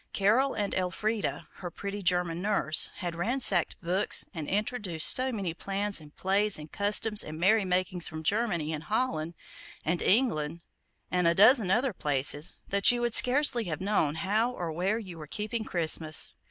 Carol 0.13 0.55
and 0.55 0.73
Elfrida, 0.73 1.43
her 1.57 1.69
pretty 1.69 2.01
German 2.01 2.41
nurse, 2.41 2.89
had 2.95 3.15
ransacked 3.15 3.79
books, 3.83 4.25
and 4.33 4.47
introduced 4.47 5.15
so 5.15 5.31
many 5.31 5.53
plans, 5.53 6.01
and 6.01 6.15
plays, 6.15 6.57
and 6.57 6.71
customs 6.71 7.23
and 7.23 7.39
merry 7.39 7.65
makings 7.65 8.07
from 8.07 8.23
Germany, 8.23 8.73
and 8.73 8.85
Holland, 8.85 9.35
and 9.85 10.01
England 10.01 10.61
and 11.11 11.27
a 11.27 11.35
dozen 11.35 11.69
other 11.69 11.93
places, 11.93 12.57
that 12.69 12.91
you 12.91 12.99
would 13.01 13.13
scarcely 13.13 13.65
have 13.65 13.79
known 13.79 14.15
how 14.15 14.49
or 14.49 14.71
where 14.71 14.97
you 14.97 15.19
were 15.19 15.27
keeping 15.27 15.63
Christmas. 15.63 16.35